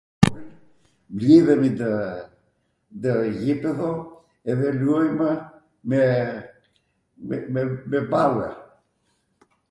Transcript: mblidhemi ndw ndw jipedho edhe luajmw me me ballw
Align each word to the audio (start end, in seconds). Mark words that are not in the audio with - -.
mblidhemi 1.13 1.69
ndw 1.73 1.85
ndw 2.97 3.19
jipedho 3.41 3.91
edhe 4.51 4.69
luajmw 4.81 5.21
me 5.89 6.03
me 7.91 7.99
ballw 8.11 8.41